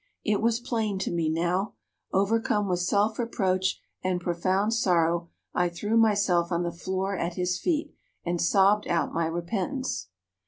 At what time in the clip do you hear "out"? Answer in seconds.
8.87-9.13